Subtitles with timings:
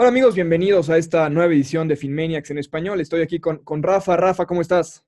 [0.00, 3.02] Hola amigos, bienvenidos a esta nueva edición de Finmaniacs en español.
[3.02, 4.16] Estoy aquí con, con Rafa.
[4.16, 5.04] Rafa, ¿cómo estás?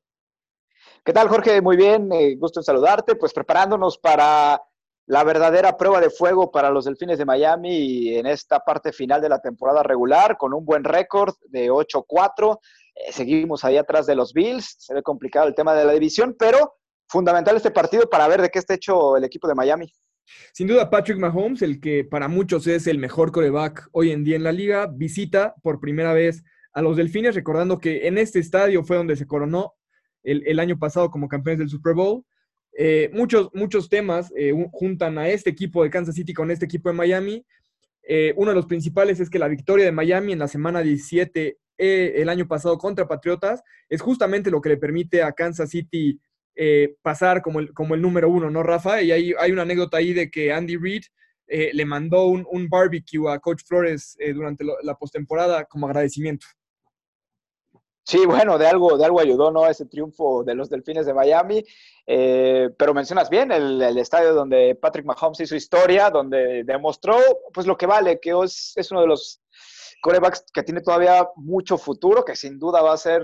[1.03, 1.63] ¿Qué tal, Jorge?
[1.63, 3.17] Muy bien, eh, gusto en saludarte.
[3.17, 4.61] Pues preparándonos para
[5.07, 9.31] la verdadera prueba de fuego para los Delfines de Miami en esta parte final de
[9.31, 12.59] la temporada regular, con un buen récord de 8-4.
[12.95, 14.77] Eh, seguimos ahí atrás de los Bills.
[14.79, 16.75] Se ve complicado el tema de la división, pero
[17.09, 19.91] fundamental este partido para ver de qué está hecho el equipo de Miami.
[20.53, 24.37] Sin duda, Patrick Mahomes, el que para muchos es el mejor coreback hoy en día
[24.37, 28.83] en la liga, visita por primera vez a los Delfines, recordando que en este estadio
[28.83, 29.75] fue donde se coronó
[30.23, 32.25] el, año pasado como campeones del Super Bowl.
[32.77, 36.89] Eh, muchos, muchos temas eh, juntan a este equipo de Kansas City con este equipo
[36.89, 37.45] de Miami.
[38.03, 41.59] Eh, uno de los principales es que la victoria de Miami en la semana 17
[41.79, 46.21] el año pasado contra Patriotas es justamente lo que le permite a Kansas City
[46.55, 49.01] eh, pasar como el, como el número uno, ¿no, Rafa?
[49.01, 51.03] Y hay, hay una anécdota ahí de que Andy Reid
[51.47, 56.47] eh, le mandó un, un, barbecue a Coach Flores eh, durante la postemporada como agradecimiento.
[58.05, 59.67] Sí, bueno, de algo, de algo ayudó, ¿no?
[59.67, 61.65] Ese triunfo de los Delfines de Miami.
[62.05, 67.17] pero mencionas bien el, el, estadio donde Patrick Mahomes hizo historia, donde demostró
[67.55, 69.41] pues lo que vale, que es, es uno de los
[70.03, 73.23] corebacks que tiene todavía mucho futuro, que sin duda va a ser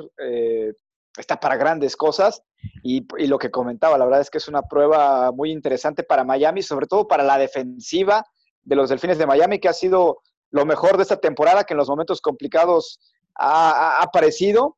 [1.17, 2.43] está para grandes cosas.
[2.83, 6.63] Y, lo que comentaba, la verdad es que es una prueba muy interesante para Miami,
[6.63, 8.25] sobre todo para la defensiva
[8.63, 10.21] de los Delfines de Miami, que ha sido
[10.51, 12.99] lo mejor de esta temporada, que en los momentos complicados
[13.35, 14.77] ha, aparecido.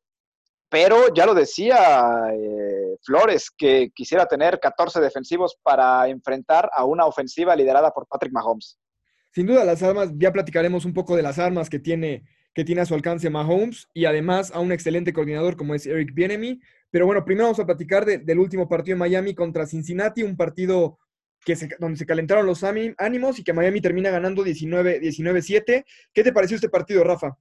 [0.69, 7.05] Pero ya lo decía eh, Flores, que quisiera tener 14 defensivos para enfrentar a una
[7.05, 8.77] ofensiva liderada por Patrick Mahomes.
[9.33, 12.81] Sin duda, las armas, ya platicaremos un poco de las armas que tiene que tiene
[12.81, 16.59] a su alcance Mahomes y además a un excelente coordinador como es Eric Bienemy.
[16.89, 20.99] Pero bueno, primero vamos a platicar del último partido en Miami contra Cincinnati, un partido
[21.79, 25.85] donde se calentaron los ánimos y que Miami termina ganando 19-7.
[26.13, 27.37] ¿Qué te pareció este partido, Rafa?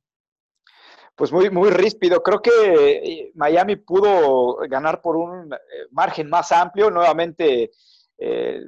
[1.17, 2.23] Pues muy, muy ríspido.
[2.23, 5.57] Creo que eh, Miami pudo ganar por un eh,
[5.91, 6.91] margen más amplio.
[6.91, 7.73] Nuevamente,
[8.17, 8.67] eh,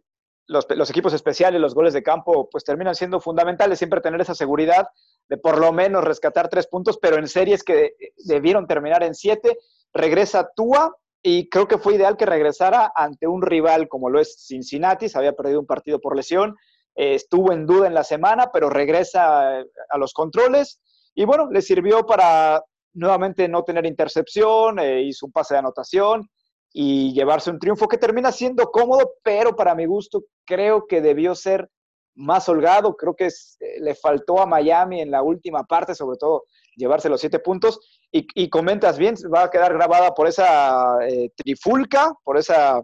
[0.49, 4.35] los, los, equipos especiales, los goles de campo, pues terminan siendo fundamentales, siempre tener esa
[4.35, 4.89] seguridad
[5.33, 9.57] de por lo menos rescatar tres puntos, pero en series que debieron terminar en siete,
[9.95, 14.45] regresa Tua y creo que fue ideal que regresara ante un rival como lo es
[14.47, 16.55] Cincinnati, se había perdido un partido por lesión,
[16.95, 20.83] eh, estuvo en duda en la semana, pero regresa a los controles
[21.15, 22.63] y bueno, le sirvió para
[22.93, 26.29] nuevamente no tener intercepción, eh, hizo un pase de anotación
[26.75, 31.35] y llevarse un triunfo que termina siendo cómodo, pero para mi gusto creo que debió
[31.35, 31.71] ser
[32.15, 32.97] más holgado.
[32.97, 36.45] Creo que eh, le faltó a Miami en la última parte, sobre todo
[36.77, 37.81] llevarse los siete puntos.
[38.11, 42.83] Y, comentas bien, va a quedar grabada por esa eh, trifulca, por esa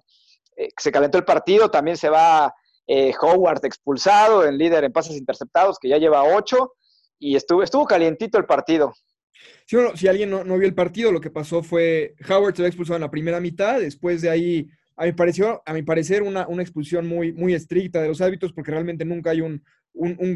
[0.56, 1.70] eh, se calentó el partido.
[1.70, 2.54] También se va
[3.20, 6.72] Howard expulsado, el líder en pases interceptados, que ya lleva ocho.
[7.18, 8.94] Y estuvo, estuvo calientito el partido.
[9.66, 13.02] Si, alguien no, vio el partido, lo que pasó fue Howard se va expulsado en
[13.02, 17.32] la primera mitad, después de ahí a mi, pareció, a mi parecer, una, expulsión muy,
[17.32, 19.62] muy estricta de los hábitos, porque realmente nunca hay un,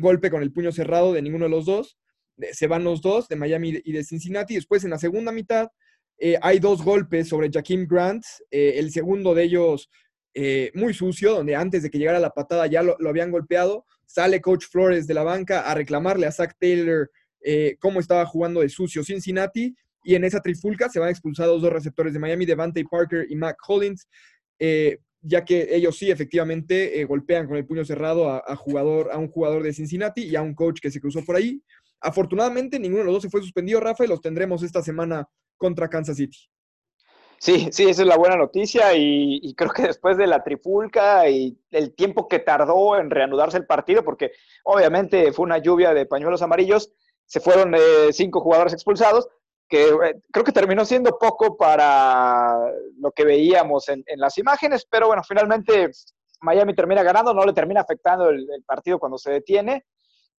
[0.01, 1.99] golpe con el puño cerrado de ninguno de los dos.
[2.53, 4.55] Se van los dos, de Miami y de Cincinnati.
[4.55, 5.69] Después, en la segunda mitad,
[6.17, 8.25] eh, hay dos golpes sobre Jaquim Grant.
[8.53, 9.91] Eh, el segundo de ellos
[10.33, 13.85] eh, muy sucio, donde antes de que llegara la patada ya lo, habían golpeado.
[14.07, 17.11] Sale Coach Flores de la banca a reclamarle a Zach Taylor
[17.81, 19.75] cómo estaba jugando de sucio Cincinnati.
[20.05, 23.57] Y en esa trifulca se van expulsados dos receptores de Miami, Devante Parker y Mac
[23.61, 24.07] Collins.
[24.65, 29.19] Eh, ya que ellos sí efectivamente eh, golpean con el puño cerrado a, jugador, a
[29.19, 31.61] un jugador de Cincinnati y a un coach que se cruzó por ahí.
[32.01, 35.89] Afortunadamente, ninguno de los dos se fue suspendido, Rafa, y los tendremos esta semana contra
[35.89, 36.39] Kansas City.
[37.39, 41.59] Sí, sí, esa es la buena noticia y, creo que después de la trifulca y
[41.73, 44.31] el tiempo que tardó en reanudarse el partido, porque
[44.63, 46.93] obviamente fue una lluvia de pañuelos amarillos,
[47.27, 49.29] se fueron eh, cinco jugadores expulsados,
[49.73, 52.59] que eh, creo que terminó siendo poco para
[52.99, 55.89] lo que veíamos en, las imágenes, pero bueno, finalmente
[56.43, 59.87] Miami termina ganando, no le termina afectando el, partido cuando se detiene.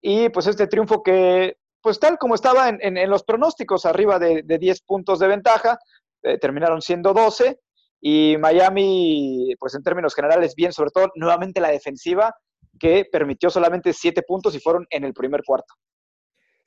[0.03, 4.83] Y pues este triunfo que, pues tal como estaba en, los pronósticos, arriba de, 10
[4.83, 5.79] puntos de ventaja,
[6.23, 7.59] eh, terminaron siendo 12.
[8.03, 12.35] Y Miami, pues en términos generales, bien, sobre todo nuevamente la defensiva,
[12.79, 15.73] que permitió solamente 7 puntos y fueron en el primer cuarto.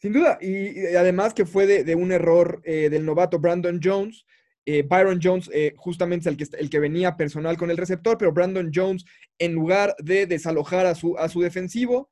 [0.05, 4.23] Sin duda, y, además que fue de, un error eh, del novato Brandon Jones.
[4.63, 8.15] Eh, Byron Jones eh, justamente es el que, el que venía personal con el receptor,
[8.15, 9.03] pero Brandon Jones,
[9.39, 12.11] en lugar de desalojar a su, a su defensivo,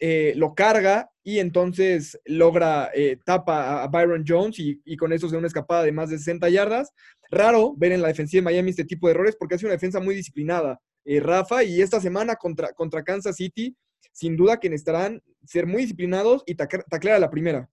[0.00, 2.90] lo carga y entonces logra,
[3.26, 6.48] tapa a Byron Jones y, con eso se da una escapada de más de 60
[6.48, 6.90] yardas.
[7.30, 10.00] Raro ver en la defensiva de Miami este tipo de errores porque hace una defensa
[10.00, 13.76] muy disciplinada, Rafa, y esta semana contra, contra Kansas City
[14.16, 17.68] sin duda que necesitarán ser muy disciplinados y taclear a la primera.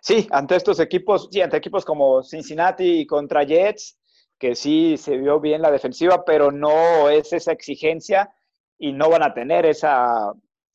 [0.00, 3.98] Sí, ante estos equipos, sí, ante equipos como Cincinnati y contra Jets,
[4.38, 8.34] que sí se vio bien la defensiva, pero no es esa exigencia
[8.78, 10.32] y no van a tener esa,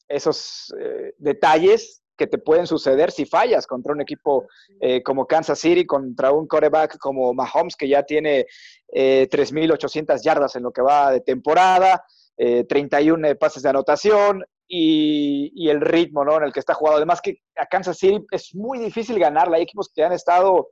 [0.08, 4.48] esos eh, detalles que te pueden suceder si fallas contra un equipo
[4.80, 8.48] eh, como Kansas City, contra un quarterback como Mahomes, que ya tiene
[8.88, 12.04] eh, 3.800 yardas en lo que va de temporada,
[12.38, 16.38] 31 pases de anotación, y, el ritmo ¿no?
[16.38, 16.98] en el que está jugado.
[16.98, 19.58] Además que a Kansas City es muy difícil ganarla.
[19.58, 20.72] Hay equipos que han estado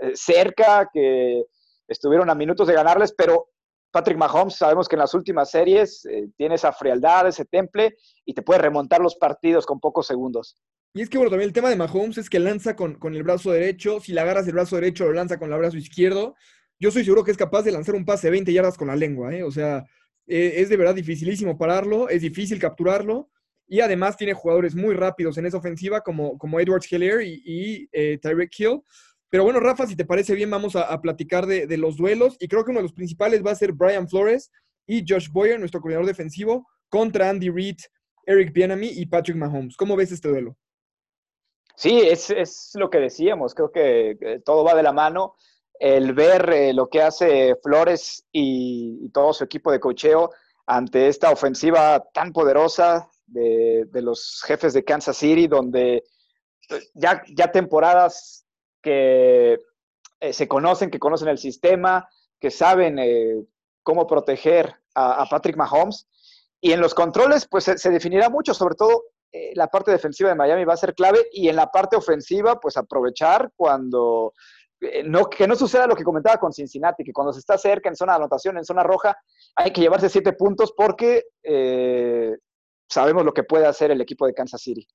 [0.00, 1.44] eh, cerca, que
[1.86, 3.48] estuvieron a minutos de ganarles, pero
[3.90, 7.94] Patrick Mahomes sabemos que en las últimas series eh, tiene esa frialdad, ese temple
[8.24, 10.56] y te puede remontar los partidos con pocos segundos.
[10.94, 13.24] Y es que, bueno, también el tema de Mahomes es que lanza con, con el
[13.24, 14.00] brazo derecho.
[14.00, 16.34] Si le agarras el brazo derecho, lo lanza con el brazo izquierdo.
[16.78, 18.96] Yo soy seguro que es capaz de lanzar un pase de 20 yardas con la
[18.96, 19.42] lengua, ¿eh?
[19.42, 19.84] O sea,
[20.26, 23.30] eh, es de verdad dificilísimo pararlo, es difícil capturarlo.
[23.66, 28.18] Y además tiene jugadores muy rápidos en esa ofensiva como, como Edwards Hilaire y, eh,
[28.20, 28.82] Tyreek Hill.
[29.30, 32.36] Pero bueno, Rafa, si te parece bien, vamos a, platicar de, los duelos.
[32.38, 34.50] Y creo que uno de los principales va a ser Brian Flores
[34.86, 37.78] y Josh Boyer, nuestro coordinador defensivo, contra Andy Reid,
[38.26, 39.76] Eric Bienami y Patrick Mahomes.
[39.76, 40.56] ¿Cómo ves este duelo?
[41.74, 43.54] Sí, es, es lo que decíamos.
[43.54, 45.34] Creo que todo va de la mano.
[45.84, 50.30] El ver eh, lo que hace Flores y, todo su equipo de cocheo
[50.64, 56.02] ante esta ofensiva tan poderosa de, los jefes de Kansas City, donde
[56.94, 58.46] ya, ya temporadas
[58.80, 59.58] que
[60.20, 62.08] eh, se conocen, que conocen el sistema,
[62.40, 63.44] que saben eh,
[63.82, 66.08] cómo proteger a, Patrick Mahomes.
[66.62, 69.02] Y en los controles, pues se, definirá mucho, sobre todo
[69.32, 72.58] eh, la parte defensiva de Miami va a ser clave y en la parte ofensiva,
[72.58, 74.32] pues aprovechar cuando
[75.04, 77.96] no, que no suceda lo que comentaba con Cincinnati, que cuando se está cerca en
[77.96, 79.16] zona de anotación, en zona roja,
[79.56, 81.24] hay que llevarse siete puntos porque
[82.88, 84.86] sabemos lo que puede hacer el equipo de Kansas City.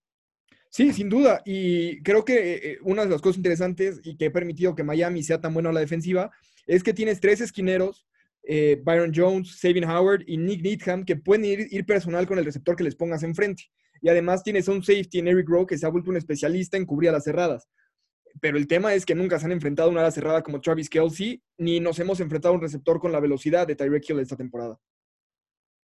[0.70, 1.42] Sí, sin duda.
[1.46, 5.24] Y creo que eh, una de las cosas interesantes y que ha permitido que Miami
[5.24, 6.32] sea tan bueno a la defensiva
[6.68, 8.06] es que tienes tres esquineros,
[8.44, 12.76] eh, Byron Jones, Sabin Howard y Nick Needham, que pueden ir, personal con el receptor
[12.76, 13.64] que les pongas enfrente.
[14.02, 16.86] Y además tienes un safety en Eric Rowe que se ha vuelto un especialista en
[16.86, 17.68] cubrir a las cerradas.
[18.42, 20.90] Pero el tema es que nunca se han enfrentado a una ala cerrada como Travis
[20.90, 24.36] Kelsey, ni nos hemos enfrentado a un receptor con la velocidad de Tyreek Hill esta
[24.36, 24.78] temporada.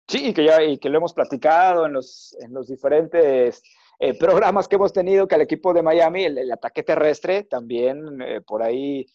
[0.07, 3.63] Sí, y que ya y que lo hemos platicado en los, en los diferentes
[3.99, 8.41] eh, programas que hemos tenido, que al equipo de Miami, el, ataque terrestre también eh,
[8.41, 9.05] por ahí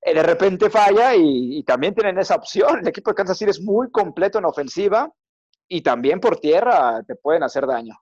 [0.00, 2.80] eh, de repente falla y, y, también tienen esa opción.
[2.80, 5.10] El equipo de Kansas City es muy completo en ofensiva
[5.66, 7.98] y también por tierra te pueden hacer daño.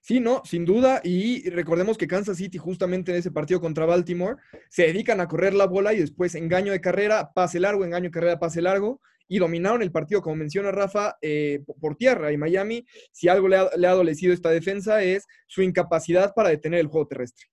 [0.00, 1.00] Sí, no, sin duda.
[1.02, 4.36] Y recordemos que Kansas City, justamente en ese partido contra Baltimore,
[4.68, 8.10] se dedican a correr la bola y después engaño de carrera, pase largo, engaño de
[8.10, 12.32] carrera, pase largo y dominaron el partido, como menciona Rafa, eh, por tierra.
[12.32, 16.50] Y Miami, si algo le ha, le ha adolecido esta defensa, es su incapacidad para
[16.50, 17.46] detener el juego terrestre.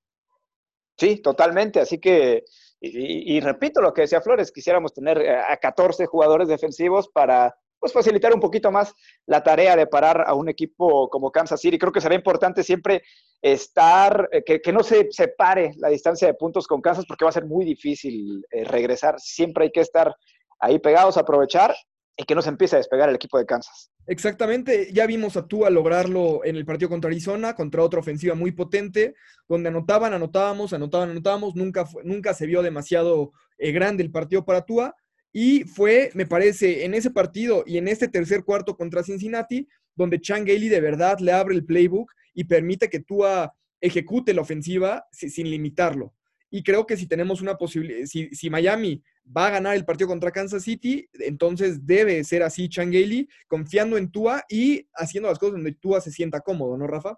[0.97, 1.79] Sí, totalmente.
[1.79, 2.43] Así que,
[2.79, 7.91] y, repito lo que decía Flores, quisiéramos tener eh, a 14 jugadores defensivos para pues,
[7.91, 8.93] facilitar un poquito más
[9.25, 11.77] la tarea de parar a un equipo como Kansas City.
[11.77, 13.03] Creo que será importante siempre
[13.41, 17.33] estar, eh, que, no se separe la distancia de puntos con Kansas porque va a
[17.33, 19.19] ser muy difícil regresar.
[19.19, 20.15] Siempre hay que estar
[20.59, 21.75] ahí pegados aprovechar
[22.15, 23.91] y que no se empiece a despegar el equipo de Kansas.
[24.07, 28.51] Exactamente, ya vimos a Tua lograrlo en el partido contra Arizona, contra otra ofensiva muy
[28.51, 29.15] potente,
[29.47, 34.65] donde anotaban, anotábamos, anotaban, anotábamos, nunca, nunca se vio demasiado eh, grande el partido para
[34.65, 34.95] Tua,
[35.33, 40.19] y fue, me parece, en ese partido y en este tercer cuarto contra Cincinnati, donde
[40.19, 45.05] Chan Gailey de verdad le abre el playbook y permite que Tua ejecute la ofensiva
[45.11, 46.13] sin limitarlo.
[46.49, 50.09] Y creo que si tenemos una posibilidad, si, si, Miami va a ganar el partido
[50.09, 55.53] contra Kansas City, entonces debe ser así Changeli, confiando en Tua y haciendo las cosas
[55.53, 57.17] donde Tua se sienta cómodo, ¿no, Rafa?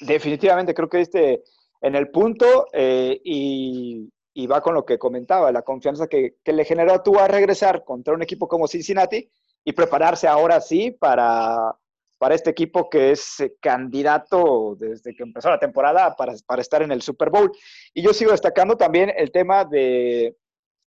[0.00, 1.42] Definitivamente, creo que este
[1.80, 6.52] en el punto eh, y, y, va con lo que comentaba, la confianza que, que
[6.52, 9.30] le generó Tua a regresar contra un equipo como Cincinnati
[9.64, 11.76] y prepararse ahora sí para
[12.18, 16.82] para este equipo que es eh, candidato desde que empezó la temporada para, para, estar
[16.82, 17.52] en el Super Bowl.
[17.92, 20.36] Y yo sigo destacando también el tema de,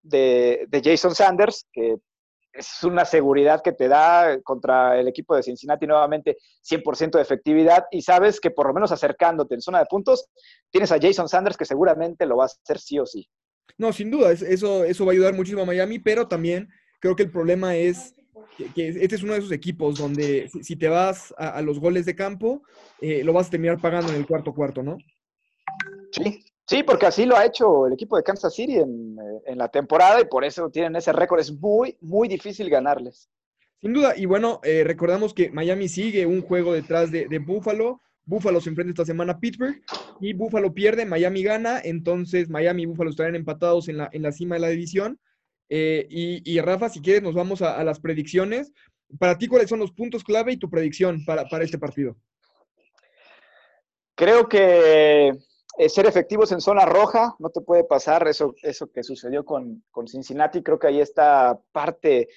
[0.03, 1.97] de, de, Jason Sanders, que
[2.53, 6.39] es una seguridad que te da contra el equipo de Cincinnati nuevamente
[6.69, 10.29] 100% de efectividad y sabes que por lo menos acercándote en zona de puntos,
[10.71, 13.29] tienes a Jason Sanders que seguramente lo va a hacer sí o sí.
[13.77, 16.69] No, sin duda, eso, eso va a ayudar muchísimo a Miami, pero también
[17.01, 18.15] creo que el problema es
[18.75, 22.17] que, este es uno de esos equipos donde si, te vas a, los goles de
[22.17, 22.63] campo,
[23.01, 24.99] eh, lo vas a terminar pagando en el cuarto cuarto, ¿no?
[26.11, 29.69] Sí, sí, porque así lo ha hecho el equipo de Kansas City en, eh, la
[29.69, 31.41] temporada y por eso tienen ese récord.
[31.41, 33.29] Es muy, muy difícil ganarles.
[33.81, 38.01] Sin duda, y bueno, eh, recordamos que Miami sigue un juego detrás de, de Buffalo,
[38.29, 39.81] Buffalo se enfrenta esta semana a Pittsburgh
[40.21, 44.33] y Buffalo pierde, Miami gana, entonces Miami y Buffalo estarán empatados en la, en la
[44.33, 45.19] cima de la división.
[45.71, 48.73] Eh, y, Rafa, si quieres, nos vamos a, las predicciones.
[49.19, 52.17] Para ti, ¿cuáles son los puntos clave y tu predicción para, este partido?
[54.15, 55.33] Creo que
[55.79, 59.83] eh, ser efectivos en zona roja no te puede pasar eso, eso que sucedió con,
[60.07, 60.63] Cincinnati.
[60.63, 62.29] Creo que ahí está parte,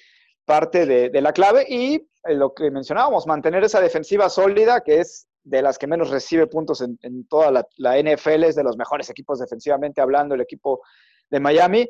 [0.44, 5.28] parte de, la clave y eh, lo que mencionábamos, mantener esa defensiva sólida que es
[5.44, 9.10] de las que menos recibe puntos en, toda la, la, NFL, es de los mejores
[9.10, 10.80] equipos defensivamente hablando, el equipo
[11.28, 11.88] de Miami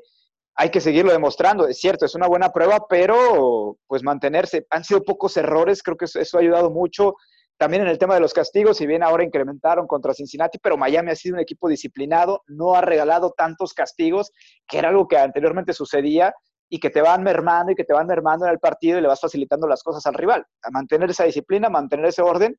[0.54, 1.66] hay que seguirlo demostrando.
[1.66, 4.66] Es cierto, es una buena prueba, pero pues mantenerse.
[4.70, 7.16] Han sido pocos errores, creo que eso, ha ayudado mucho.
[7.62, 11.12] También en el tema de los castigos, si bien ahora incrementaron contra Cincinnati, pero Miami
[11.12, 14.32] ha sido un equipo disciplinado, no ha regalado tantos castigos,
[14.66, 16.34] que era algo que anteriormente sucedía
[16.68, 19.06] y que te van mermando y que te van mermando en el partido y le
[19.06, 20.44] vas facilitando las cosas al rival.
[20.60, 22.58] A mantener esa disciplina, mantener ese orden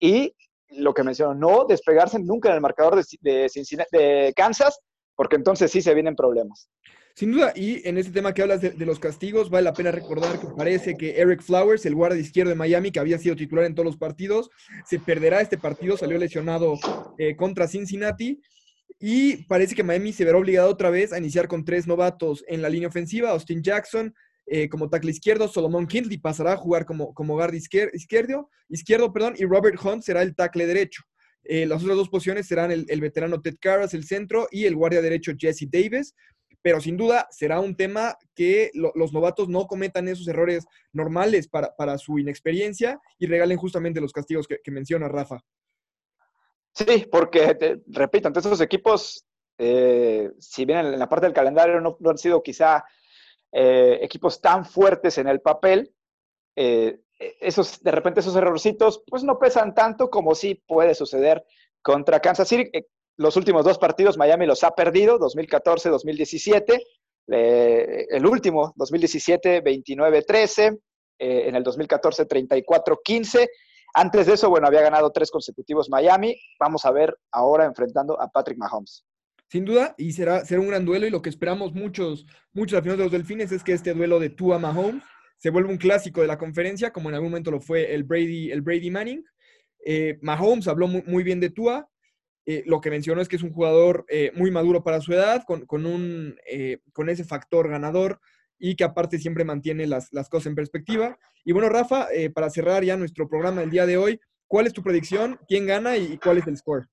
[0.00, 0.34] y
[0.70, 3.48] lo que mencionó, no despegarse nunca en el marcador de,
[3.92, 4.80] de Kansas,
[5.16, 6.68] porque entonces sí se vienen problemas.
[7.14, 10.40] Sin duda, y en este tema que hablas de, los castigos, vale la pena recordar
[10.40, 13.74] que parece que Eric Flowers, el guardia izquierdo de Miami, que había sido titular en
[13.76, 14.50] todos los partidos,
[14.84, 16.76] se perderá este partido, salió lesionado
[17.18, 18.40] eh, contra Cincinnati.
[18.98, 22.62] Y parece que Miami se verá obligado otra vez a iniciar con tres novatos en
[22.62, 24.12] la línea ofensiva, Austin Jackson
[24.46, 29.34] eh, como tackle izquierdo, Solomon Kindley pasará a jugar como, como guardia izquierdo, izquierdo perdón,
[29.38, 31.02] y Robert Hunt será el tackle derecho.
[31.44, 34.76] Eh, las otras dos posiciones serán el, el, veterano Ted Carras, el centro, y el
[34.76, 36.14] guardia derecho Jesse Davis
[36.64, 41.98] pero sin duda será un tema que los novatos no cometan esos errores normales para,
[41.98, 45.44] su inexperiencia y regalen justamente los castigos que, menciona Rafa.
[46.72, 49.26] Sí, porque, repito, ante estos equipos,
[49.58, 52.82] eh, si bien en la parte del calendario no, han sido quizá
[53.52, 55.94] eh, equipos tan fuertes en el papel,
[56.56, 61.44] eh, esos, de repente esos errorcitos, pues no pesan tanto como sí puede suceder
[61.82, 62.70] contra Kansas City,
[63.16, 66.82] los últimos dos partidos Miami los ha perdido, 2014-2017.
[67.28, 70.78] el último, 2017, 29-13.
[71.18, 73.48] Eh, en el 2014, 34-15.
[73.94, 76.36] Antes de eso, bueno, había ganado tres consecutivos Miami.
[76.58, 79.04] Vamos a ver ahora enfrentando a Patrick Mahomes.
[79.48, 81.06] Sin duda, y será, será un gran duelo.
[81.06, 84.30] Y lo que esperamos muchos, muchos aficionados de los Delfines es que este duelo de
[84.30, 85.04] Tua Mahomes
[85.44, 88.50] se vuelva un clásico de la conferencia, como en algún momento lo fue el Brady,
[88.50, 89.22] el Brady Manning.
[89.84, 91.86] Eh, Mahomes habló muy, bien de Tua,
[92.46, 95.44] eh, lo que mencionó es que es un jugador eh, muy maduro para su edad,
[95.44, 98.20] con, un, eh, con ese factor ganador
[98.58, 101.18] y que aparte siempre mantiene las, cosas en perspectiva.
[101.44, 104.82] Y bueno, Rafa, para cerrar ya nuestro programa el día de hoy, ¿cuál es tu
[104.82, 105.38] predicción?
[105.46, 106.88] ¿Quién gana y, cuál es el score?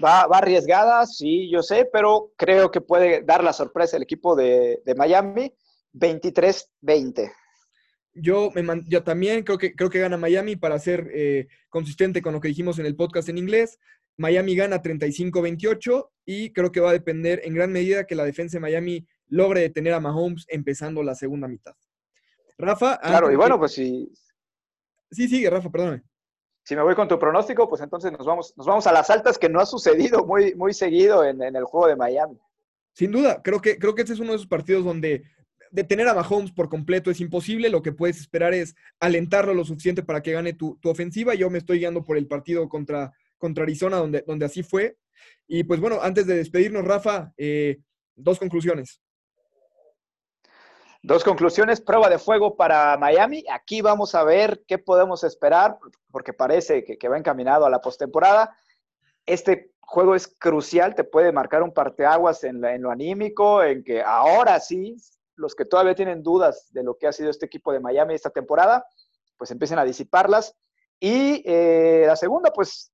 [0.00, 4.36] Va, va, arriesgada, sí, yo sé, pero creo que puede dar la sorpresa el equipo
[4.36, 5.52] de, Miami,
[5.94, 7.32] 23-20.
[8.14, 12.40] Yo, me, yo también creo que, creo que gana Miami para ser consistente con lo
[12.40, 13.78] que dijimos en el podcast en inglés.
[14.16, 18.56] Miami gana 35-28 y creo que va a depender en gran medida que la defensa
[18.56, 21.74] de Miami logre detener a Mahomes empezando la segunda mitad.
[22.58, 22.98] Rafa.
[22.98, 24.12] Claro, y bueno, pues si.
[25.10, 26.02] Sí, sigue, Rafa, perdóname.
[26.64, 29.38] Si me voy con tu pronóstico, pues entonces nos vamos, nos vamos a las altas
[29.38, 32.38] que no ha sucedido muy, muy seguido en, el juego de Miami.
[32.92, 35.22] Sin duda, creo que, creo que este es uno de esos partidos donde
[35.70, 37.70] detener a Mahomes por completo es imposible.
[37.70, 41.34] Lo que puedes esperar es alentarlo lo suficiente para que gane tu, tu ofensiva.
[41.34, 44.96] Yo me estoy guiando por el partido contra, contra Arizona, donde, donde así fue.
[45.46, 47.78] Y pues bueno, antes de despedirnos, Rafa, eh,
[48.14, 49.00] dos conclusiones.
[51.02, 53.44] Dos conclusiones, prueba de fuego para Miami.
[53.50, 55.78] Aquí vamos a ver qué podemos esperar,
[56.10, 58.56] porque parece que, va encaminado a la postemporada.
[59.24, 64.02] Este juego es crucial, te puede marcar un parteaguas en, en lo anímico, en que
[64.02, 64.96] ahora sí,
[65.38, 68.30] los que todavía tienen dudas de lo que ha sido este equipo de Miami esta
[68.30, 68.86] temporada,
[69.36, 70.54] pues empiecen a disiparlas.
[71.00, 72.92] Y eh, la segunda, pues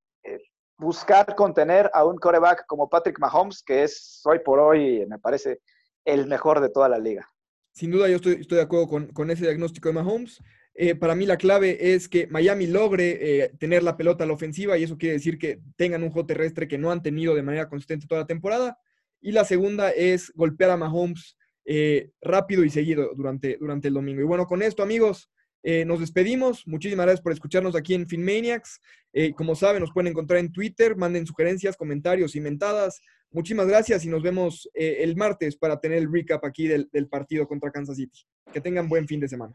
[0.78, 5.60] buscar contener a un coreback como Patrick Mahomes, que es hoy por hoy, me parece,
[6.04, 7.28] el mejor de toda la liga.
[7.72, 10.40] Sin duda, yo estoy, de acuerdo con, ese diagnóstico de Mahomes.
[10.74, 14.32] Eh, para mí la clave es que Miami logre eh, tener la pelota a la
[14.32, 17.42] ofensiva y eso quiere decir que tengan un juego terrestre que no han tenido de
[17.42, 18.78] manera consistente toda la temporada.
[19.20, 24.20] Y la segunda es golpear a Mahomes eh, rápido y seguido durante, durante el domingo.
[24.20, 25.30] Y bueno, con esto, amigos,
[25.66, 26.66] eh, nos despedimos.
[26.66, 28.80] Muchísimas gracias por escucharnos aquí en FinManiacs.
[29.14, 30.94] Eh, como saben, nos pueden encontrar en Twitter.
[30.94, 33.00] Manden sugerencias, comentarios y mentadas.
[33.30, 37.48] Muchísimas gracias y nos vemos eh, el martes para tener el recap aquí del partido
[37.48, 38.20] contra Kansas City.
[38.52, 39.54] Que tengan buen fin de semana.